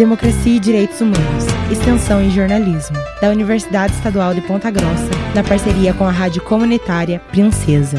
Democracia 0.00 0.56
e 0.56 0.58
Direitos 0.58 1.02
Humanos, 1.02 1.44
Extensão 1.70 2.22
e 2.22 2.30
Jornalismo, 2.30 2.96
da 3.20 3.28
Universidade 3.28 3.92
Estadual 3.92 4.32
de 4.32 4.40
Ponta 4.40 4.70
Grossa, 4.70 5.10
na 5.34 5.44
parceria 5.44 5.92
com 5.92 6.04
a 6.04 6.10
Rádio 6.10 6.42
Comunitária 6.42 7.20
Princesa. 7.30 7.98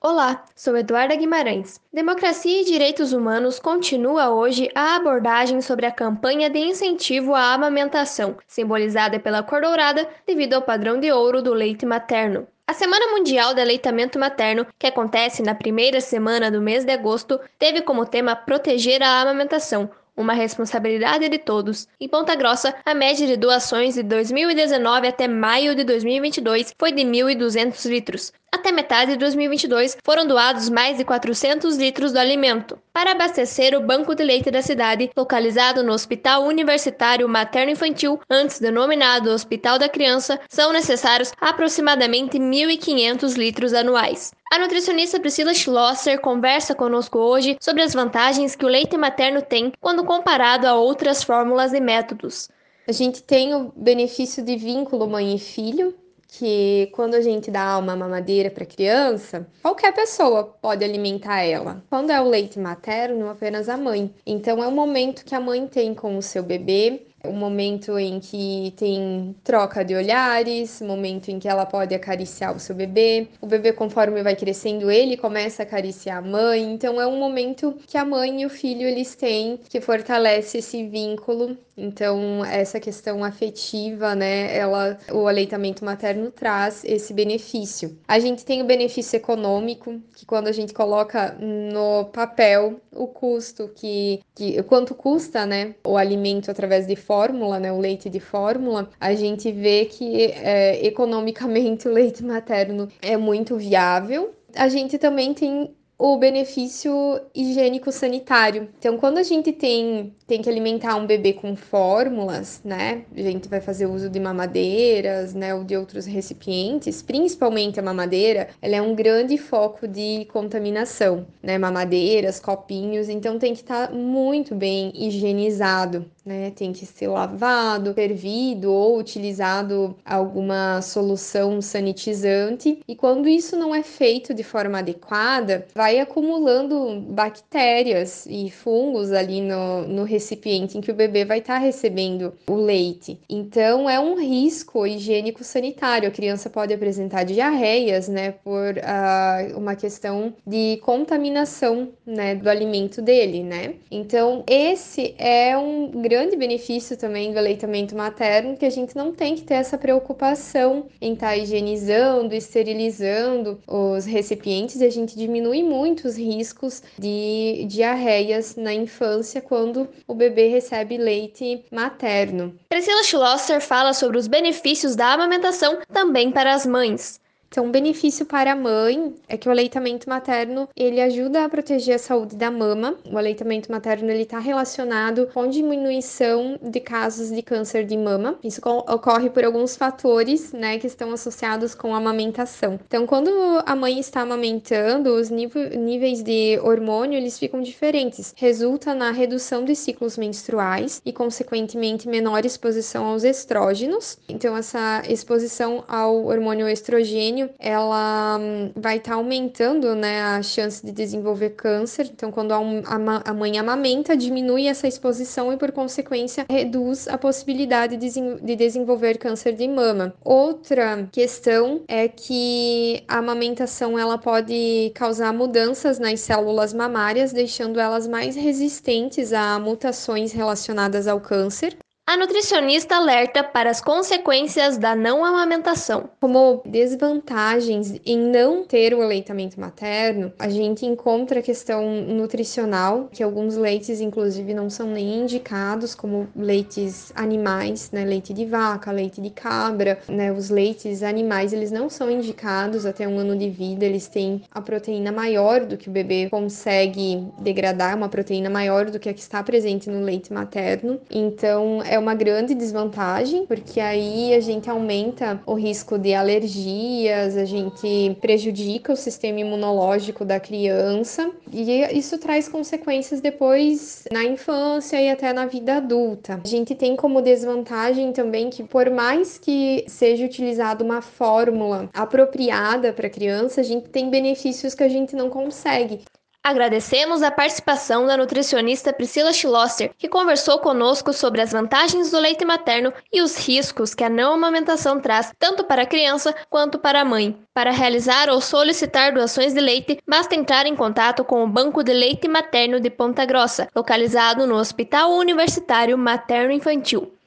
Olá, 0.00 0.44
sou 0.52 0.76
Eduarda 0.76 1.14
Guimarães. 1.14 1.80
Democracia 1.92 2.60
e 2.60 2.64
Direitos 2.64 3.12
Humanos 3.12 3.60
continua 3.60 4.30
hoje 4.30 4.68
a 4.74 4.96
abordagem 4.96 5.60
sobre 5.60 5.86
a 5.86 5.92
campanha 5.92 6.50
de 6.50 6.58
incentivo 6.58 7.36
à 7.36 7.54
amamentação, 7.54 8.36
simbolizada 8.48 9.20
pela 9.20 9.44
cor 9.44 9.62
dourada 9.62 10.08
devido 10.26 10.54
ao 10.54 10.62
padrão 10.62 10.98
de 10.98 11.12
ouro 11.12 11.40
do 11.40 11.54
leite 11.54 11.86
materno. 11.86 12.48
A 12.66 12.72
Semana 12.72 13.16
Mundial 13.16 13.52
de 13.52 13.60
Aleitamento 13.60 14.16
Materno, 14.16 14.64
que 14.78 14.86
acontece 14.86 15.42
na 15.42 15.56
primeira 15.56 16.00
semana 16.00 16.52
do 16.52 16.60
mês 16.60 16.84
de 16.84 16.92
agosto, 16.92 17.40
teve 17.58 17.82
como 17.82 18.06
tema 18.06 18.36
proteger 18.36 19.02
a 19.02 19.20
amamentação, 19.22 19.90
uma 20.20 20.34
responsabilidade 20.34 21.28
de 21.28 21.38
todos. 21.38 21.88
Em 22.00 22.08
Ponta 22.08 22.34
Grossa, 22.34 22.74
a 22.84 22.94
média 22.94 23.26
de 23.26 23.36
doações 23.36 23.94
de 23.94 24.02
2019 24.02 25.08
até 25.08 25.26
maio 25.26 25.74
de 25.74 25.84
2022 25.84 26.74
foi 26.78 26.92
de 26.92 27.02
1.200 27.02 27.88
litros. 27.88 28.32
Até 28.52 28.72
metade 28.72 29.12
de 29.12 29.18
2022, 29.18 29.96
foram 30.04 30.26
doados 30.26 30.68
mais 30.68 30.98
de 30.98 31.04
400 31.04 31.76
litros 31.76 32.12
do 32.12 32.18
alimento 32.18 32.78
para 32.92 33.12
abastecer 33.12 33.76
o 33.76 33.80
banco 33.80 34.14
de 34.14 34.24
leite 34.24 34.50
da 34.50 34.60
cidade, 34.60 35.10
localizado 35.16 35.82
no 35.84 35.92
Hospital 35.92 36.44
Universitário 36.44 37.28
Materno 37.28 37.70
Infantil, 37.70 38.20
antes 38.28 38.58
denominado 38.58 39.30
Hospital 39.30 39.78
da 39.78 39.88
Criança, 39.88 40.40
são 40.48 40.72
necessários 40.72 41.32
aproximadamente 41.40 42.38
1.500 42.38 43.36
litros 43.36 43.72
anuais. 43.72 44.32
A 44.52 44.58
nutricionista 44.58 45.20
Priscila 45.20 45.54
Schlosser 45.54 46.20
conversa 46.20 46.74
conosco 46.74 47.18
hoje 47.20 47.56
sobre 47.60 47.82
as 47.82 47.94
vantagens 47.94 48.56
que 48.56 48.64
o 48.64 48.68
leite 48.68 48.96
materno 48.96 49.42
tem 49.42 49.72
quando 49.80 50.04
comparado 50.04 50.66
a 50.66 50.74
outras 50.74 51.22
fórmulas 51.22 51.72
e 51.72 51.80
métodos. 51.80 52.48
A 52.88 52.92
gente 52.92 53.22
tem 53.22 53.54
o 53.54 53.72
benefício 53.76 54.44
de 54.44 54.56
vínculo 54.56 55.08
mãe 55.08 55.36
e 55.36 55.38
filho, 55.38 55.94
que 56.30 56.88
quando 56.92 57.14
a 57.14 57.20
gente 57.20 57.50
dá 57.50 57.76
uma 57.78 57.96
mamadeira 57.96 58.50
para 58.50 58.64
criança, 58.64 59.46
qualquer 59.62 59.92
pessoa 59.92 60.44
pode 60.44 60.84
alimentar 60.84 61.42
ela. 61.42 61.82
Quando 61.90 62.10
é 62.10 62.20
o 62.20 62.28
leite 62.28 62.58
materno, 62.58 63.28
apenas 63.28 63.68
a 63.68 63.76
mãe. 63.76 64.14
Então 64.24 64.62
é 64.62 64.66
o 64.66 64.72
momento 64.72 65.24
que 65.24 65.34
a 65.34 65.40
mãe 65.40 65.66
tem 65.66 65.94
com 65.94 66.16
o 66.16 66.22
seu 66.22 66.42
bebê, 66.42 67.06
um 67.24 67.32
momento 67.32 67.98
em 67.98 68.18
que 68.18 68.72
tem 68.76 69.34
troca 69.44 69.84
de 69.84 69.94
olhares, 69.94 70.80
momento 70.80 71.30
em 71.30 71.38
que 71.38 71.48
ela 71.48 71.66
pode 71.66 71.94
acariciar 71.94 72.54
o 72.56 72.60
seu 72.60 72.74
bebê. 72.74 73.28
O 73.40 73.46
bebê, 73.46 73.72
conforme 73.72 74.22
vai 74.22 74.34
crescendo, 74.34 74.90
ele 74.90 75.16
começa 75.16 75.62
a 75.62 75.66
acariciar 75.66 76.18
a 76.18 76.22
mãe. 76.22 76.62
Então 76.72 77.00
é 77.00 77.06
um 77.06 77.18
momento 77.18 77.76
que 77.86 77.98
a 77.98 78.04
mãe 78.04 78.42
e 78.42 78.46
o 78.46 78.50
filho 78.50 78.86
eles 78.86 79.14
têm 79.14 79.60
que 79.68 79.80
fortalece 79.80 80.58
esse 80.58 80.86
vínculo. 80.86 81.58
Então 81.80 82.44
essa 82.44 82.78
questão 82.78 83.24
afetiva, 83.24 84.14
né, 84.14 84.54
ela 84.56 84.98
o 85.10 85.26
aleitamento 85.26 85.84
materno 85.84 86.30
traz 86.30 86.84
esse 86.84 87.14
benefício. 87.14 87.98
A 88.06 88.18
gente 88.18 88.44
tem 88.44 88.60
o 88.62 88.66
benefício 88.66 89.16
econômico, 89.16 90.00
que 90.14 90.26
quando 90.26 90.48
a 90.48 90.52
gente 90.52 90.74
coloca 90.74 91.34
no 91.40 92.04
papel 92.06 92.80
o 92.92 93.06
custo 93.06 93.70
que, 93.74 94.20
que 94.34 94.62
quanto 94.64 94.94
custa, 94.94 95.46
né, 95.46 95.74
o 95.84 95.96
alimento 95.96 96.50
através 96.50 96.86
de 96.86 96.96
fórmula, 96.96 97.58
né, 97.58 97.72
o 97.72 97.78
leite 97.78 98.10
de 98.10 98.20
fórmula, 98.20 98.90
a 99.00 99.14
gente 99.14 99.50
vê 99.50 99.86
que 99.86 100.26
é, 100.32 100.84
economicamente 100.86 101.86
o 101.88 101.92
leite 101.92 102.22
materno 102.22 102.88
é 103.00 103.16
muito 103.16 103.56
viável. 103.56 104.34
A 104.54 104.68
gente 104.68 104.98
também 104.98 105.32
tem 105.32 105.74
o 106.00 106.16
benefício 106.16 107.20
higiênico 107.34 107.92
sanitário. 107.92 108.70
Então, 108.78 108.96
quando 108.96 109.18
a 109.18 109.22
gente 109.22 109.52
tem, 109.52 110.14
tem 110.26 110.40
que 110.40 110.48
alimentar 110.48 110.96
um 110.96 111.06
bebê 111.06 111.34
com 111.34 111.54
fórmulas, 111.54 112.62
né? 112.64 113.04
A 113.14 113.20
gente 113.20 113.50
vai 113.50 113.60
fazer 113.60 113.84
uso 113.84 114.08
de 114.08 114.18
mamadeiras, 114.18 115.34
né, 115.34 115.54
ou 115.54 115.62
de 115.62 115.76
outros 115.76 116.06
recipientes, 116.06 117.02
principalmente 117.02 117.78
a 117.78 117.82
mamadeira, 117.82 118.48
ela 118.62 118.76
é 118.76 118.80
um 118.80 118.94
grande 118.94 119.36
foco 119.36 119.86
de 119.86 120.26
contaminação, 120.32 121.26
né? 121.42 121.58
Mamadeiras, 121.58 122.40
copinhos, 122.40 123.10
então 123.10 123.38
tem 123.38 123.52
que 123.52 123.60
estar 123.60 123.88
tá 123.88 123.94
muito 123.94 124.54
bem 124.54 124.92
higienizado, 124.94 126.06
né? 126.24 126.50
Tem 126.50 126.72
que 126.72 126.86
ser 126.86 127.08
lavado, 127.08 127.94
fervido 127.94 128.72
ou 128.72 128.98
utilizado 128.98 129.96
alguma 130.04 130.82
solução 130.82 131.60
sanitizante. 131.60 132.80
E 132.86 132.94
quando 132.94 133.28
isso 133.28 133.56
não 133.56 133.74
é 133.74 133.82
feito 133.82 134.34
de 134.34 134.42
forma 134.42 134.78
adequada, 134.78 135.66
vai 135.74 135.98
acumulando 135.98 137.00
bactérias 137.08 138.26
e 138.26 138.50
fungos 138.50 139.12
ali 139.12 139.40
no, 139.40 139.86
no 139.86 140.04
recipiente 140.04 140.76
em 140.76 140.80
que 140.80 140.90
o 140.90 140.94
bebê 140.94 141.24
vai 141.24 141.38
estar 141.38 141.54
tá 141.54 141.60
recebendo 141.60 142.32
o 142.48 142.54
leite. 142.54 143.18
Então 143.28 143.88
é 143.88 143.98
um 143.98 144.18
risco 144.18 144.86
higiênico 144.86 145.44
sanitário. 145.44 146.08
A 146.08 146.12
criança 146.12 146.50
pode 146.50 146.72
apresentar 146.72 147.24
diarreias, 147.24 148.08
né, 148.08 148.32
por 148.32 148.74
uh, 148.76 149.58
uma 149.58 149.74
questão 149.74 150.32
de 150.46 150.78
contaminação, 150.82 151.88
né, 152.06 152.34
do 152.34 152.48
alimento 152.48 153.00
dele, 153.02 153.42
né? 153.42 153.74
Então 153.90 154.44
esse 154.46 155.14
é 155.18 155.56
um 155.56 155.90
grande 156.10 156.36
benefício 156.36 156.96
também 156.96 157.32
do 157.32 157.38
aleitamento 157.38 157.94
materno, 157.94 158.56
que 158.56 158.66
a 158.66 158.70
gente 158.70 158.96
não 158.96 159.12
tem 159.12 159.36
que 159.36 159.42
ter 159.42 159.54
essa 159.54 159.78
preocupação 159.78 160.88
em 161.00 161.12
estar 161.12 161.28
tá 161.28 161.36
higienizando, 161.36 162.34
esterilizando 162.34 163.60
os 163.64 164.04
recipientes 164.06 164.80
e 164.80 164.84
a 164.84 164.90
gente 164.90 165.16
diminui 165.16 165.62
muito 165.62 166.08
os 166.08 166.18
riscos 166.18 166.82
de 166.98 167.64
diarreias 167.68 168.56
na 168.56 168.74
infância 168.74 169.40
quando 169.40 169.88
o 170.08 170.12
bebê 170.12 170.48
recebe 170.48 170.98
leite 170.98 171.64
materno. 171.70 172.58
Priscila 172.68 173.04
Schlosser 173.04 173.60
fala 173.60 173.92
sobre 173.92 174.18
os 174.18 174.26
benefícios 174.26 174.96
da 174.96 175.12
amamentação 175.12 175.78
também 175.92 176.32
para 176.32 176.52
as 176.52 176.66
mães. 176.66 177.20
Então, 177.52 177.64
um 177.64 177.70
benefício 177.72 178.24
para 178.24 178.52
a 178.52 178.54
mãe 178.54 179.12
é 179.28 179.36
que 179.36 179.48
o 179.48 179.50
aleitamento 179.50 180.08
materno, 180.08 180.68
ele 180.76 181.00
ajuda 181.00 181.44
a 181.44 181.48
proteger 181.48 181.96
a 181.96 181.98
saúde 181.98 182.36
da 182.36 182.48
mama. 182.48 182.96
O 183.10 183.18
aleitamento 183.18 183.72
materno, 183.72 184.08
ele 184.08 184.22
está 184.22 184.38
relacionado 184.38 185.28
com 185.34 185.48
diminuição 185.48 186.56
de 186.62 186.78
casos 186.78 187.28
de 187.28 187.42
câncer 187.42 187.84
de 187.84 187.96
mama. 187.96 188.38
Isso 188.44 188.60
ocorre 188.64 189.30
por 189.30 189.44
alguns 189.44 189.76
fatores, 189.76 190.52
né, 190.52 190.78
que 190.78 190.86
estão 190.86 191.12
associados 191.12 191.74
com 191.74 191.92
a 191.92 191.98
amamentação. 191.98 192.78
Então, 192.86 193.04
quando 193.04 193.30
a 193.66 193.74
mãe 193.74 193.98
está 193.98 194.20
amamentando, 194.20 195.12
os 195.12 195.28
níveis 195.28 196.22
de 196.22 196.56
hormônio, 196.62 197.16
eles 197.16 197.36
ficam 197.36 197.60
diferentes. 197.60 198.32
Resulta 198.36 198.94
na 198.94 199.10
redução 199.10 199.64
de 199.64 199.74
ciclos 199.74 200.16
menstruais 200.16 201.02
e, 201.04 201.12
consequentemente, 201.12 202.08
menor 202.08 202.44
exposição 202.44 203.06
aos 203.06 203.24
estrógenos. 203.24 204.18
Então, 204.28 204.56
essa 204.56 205.02
exposição 205.08 205.82
ao 205.88 206.26
hormônio 206.26 206.68
estrogênio 206.68 207.39
ela 207.58 208.38
hum, 208.40 208.72
vai 208.76 208.96
estar 208.96 209.12
tá 209.12 209.16
aumentando, 209.16 209.94
né, 209.94 210.22
a 210.22 210.42
chance 210.42 210.84
de 210.84 210.92
desenvolver 210.92 211.50
câncer. 211.50 212.10
Então, 212.12 212.30
quando 212.30 212.52
a, 212.52 213.34
mãe 213.34 213.58
amamenta, 213.58 214.16
diminui 214.16 214.66
essa 214.66 214.88
exposição 214.88 215.52
e, 215.52 215.56
por 215.56 215.72
consequência, 215.72 216.46
reduz 216.48 217.06
a 217.08 217.16
possibilidade 217.16 217.96
de, 217.96 218.10
de 218.10 218.56
desenvolver 218.56 219.18
câncer 219.18 219.52
de 219.52 219.68
mama. 219.68 220.14
Outra 220.24 221.08
questão 221.12 221.82
é 221.88 222.08
que 222.08 223.02
a 223.06 223.18
amamentação 223.18 223.98
ela 223.98 224.18
pode 224.18 224.92
causar 224.94 225.32
mudanças 225.32 225.98
nas 225.98 226.20
células 226.20 226.72
mamárias, 226.72 227.32
deixando 227.32 227.78
elas 227.78 228.06
mais 228.06 228.34
resistentes 228.36 229.32
a 229.32 229.58
mutações 229.58 230.32
relacionadas 230.32 231.06
ao 231.06 231.20
câncer. 231.20 231.76
A 232.10 232.16
nutricionista 232.16 232.96
alerta 232.96 233.44
para 233.44 233.70
as 233.70 233.80
consequências 233.80 234.76
da 234.76 234.96
não 234.96 235.24
amamentação. 235.24 236.10
Como 236.20 236.60
desvantagens 236.66 238.00
em 238.04 238.18
não 238.18 238.64
ter 238.64 238.92
o 238.92 239.00
aleitamento 239.00 239.60
materno, 239.60 240.32
a 240.36 240.48
gente 240.48 240.84
encontra 240.84 241.38
a 241.38 241.42
questão 241.42 241.88
nutricional, 241.88 243.08
que 243.12 243.22
alguns 243.22 243.54
leites, 243.54 244.00
inclusive, 244.00 244.52
não 244.52 244.68
são 244.68 244.88
nem 244.88 245.20
indicados 245.20 245.94
como 245.94 246.26
leites 246.34 247.12
animais, 247.14 247.92
né? 247.92 248.04
Leite 248.04 248.34
de 248.34 248.44
vaca, 248.44 248.90
leite 248.90 249.20
de 249.20 249.30
cabra, 249.30 250.00
né? 250.08 250.32
Os 250.32 250.50
leites 250.50 251.04
animais, 251.04 251.52
eles 251.52 251.70
não 251.70 251.88
são 251.88 252.10
indicados 252.10 252.86
até 252.86 253.06
um 253.06 253.20
ano 253.20 253.38
de 253.38 253.48
vida, 253.48 253.84
eles 253.84 254.08
têm 254.08 254.42
a 254.50 254.60
proteína 254.60 255.12
maior 255.12 255.64
do 255.64 255.76
que 255.76 255.88
o 255.88 255.92
bebê 255.92 256.28
consegue 256.28 257.24
degradar, 257.38 257.96
uma 257.96 258.08
proteína 258.08 258.50
maior 258.50 258.90
do 258.90 258.98
que 258.98 259.08
a 259.08 259.14
que 259.14 259.20
está 259.20 259.44
presente 259.44 259.88
no 259.88 260.02
leite 260.02 260.32
materno. 260.32 261.00
Então, 261.08 261.80
é 261.84 261.99
uma 262.00 262.14
grande 262.14 262.54
desvantagem, 262.54 263.46
porque 263.46 263.78
aí 263.80 264.34
a 264.34 264.40
gente 264.40 264.68
aumenta 264.68 265.40
o 265.46 265.54
risco 265.54 265.98
de 265.98 266.14
alergias, 266.14 267.36
a 267.36 267.44
gente 267.44 268.16
prejudica 268.20 268.92
o 268.92 268.96
sistema 268.96 269.40
imunológico 269.40 270.24
da 270.24 270.40
criança 270.40 271.30
e 271.52 271.82
isso 271.96 272.18
traz 272.18 272.48
consequências 272.48 273.20
depois 273.20 274.04
na 274.10 274.24
infância 274.24 275.00
e 275.00 275.10
até 275.10 275.32
na 275.32 275.46
vida 275.46 275.76
adulta. 275.76 276.40
A 276.42 276.48
gente 276.48 276.74
tem 276.74 276.96
como 276.96 277.22
desvantagem 277.22 278.12
também 278.12 278.50
que 278.50 278.64
por 278.64 278.90
mais 278.90 279.38
que 279.38 279.84
seja 279.86 280.24
utilizada 280.24 280.82
uma 280.82 281.02
fórmula 281.02 281.88
apropriada 281.92 282.92
para 282.92 283.10
criança, 283.10 283.60
a 283.60 283.64
gente 283.64 283.88
tem 283.88 284.10
benefícios 284.10 284.74
que 284.74 284.82
a 284.82 284.88
gente 284.88 285.14
não 285.14 285.28
consegue. 285.28 286.00
Agradecemos 286.42 287.22
a 287.22 287.30
participação 287.30 288.06
da 288.06 288.16
nutricionista 288.16 288.94
Priscila 288.94 289.30
Schlosser, 289.30 289.92
que 289.98 290.08
conversou 290.08 290.58
conosco 290.58 291.12
sobre 291.12 291.42
as 291.42 291.52
vantagens 291.52 292.10
do 292.10 292.18
leite 292.18 292.46
materno 292.46 292.94
e 293.12 293.20
os 293.20 293.36
riscos 293.36 293.94
que 293.94 294.02
a 294.02 294.08
não 294.08 294.32
amamentação 294.32 294.98
traz 294.98 295.32
tanto 295.38 295.64
para 295.64 295.82
a 295.82 295.86
criança 295.86 296.34
quanto 296.48 296.78
para 296.78 297.02
a 297.02 297.04
mãe. 297.04 297.38
Para 297.52 297.70
realizar 297.70 298.30
ou 298.30 298.40
solicitar 298.40 299.12
doações 299.12 299.52
de 299.52 299.60
leite, 299.60 299.98
basta 300.08 300.34
entrar 300.34 300.64
em 300.64 300.74
contato 300.74 301.22
com 301.24 301.44
o 301.44 301.48
Banco 301.48 301.84
de 301.84 301.92
Leite 301.92 302.26
Materno 302.26 302.80
de 302.80 302.88
Ponta 302.88 303.26
Grossa, 303.26 303.68
localizado 303.76 304.46
no 304.46 304.54
Hospital 304.54 305.12
Universitário 305.12 305.98
Materno 305.98 306.52
Infantil. 306.52 307.19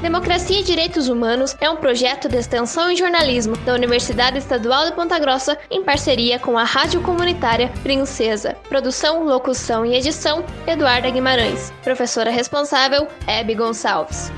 Democracia 0.00 0.60
e 0.60 0.62
Direitos 0.62 1.08
Humanos 1.08 1.56
é 1.60 1.68
um 1.68 1.76
projeto 1.76 2.28
de 2.28 2.36
extensão 2.36 2.90
em 2.90 2.96
jornalismo 2.96 3.56
da 3.58 3.74
Universidade 3.74 4.38
Estadual 4.38 4.86
de 4.86 4.92
Ponta 4.92 5.18
Grossa 5.18 5.58
em 5.70 5.82
parceria 5.82 6.38
com 6.38 6.56
a 6.56 6.62
Rádio 6.62 7.00
Comunitária 7.02 7.72
Princesa. 7.82 8.54
Produção, 8.68 9.24
locução 9.24 9.84
e 9.84 9.96
edição: 9.96 10.44
Eduarda 10.66 11.10
Guimarães. 11.10 11.72
Professora 11.82 12.30
responsável: 12.30 13.08
Hebe 13.26 13.54
Gonçalves. 13.54 14.30